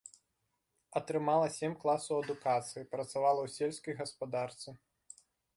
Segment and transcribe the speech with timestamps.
[0.99, 4.69] Атрымала сем класаў адукацыі, працавала ў сельскай гаспадарцы.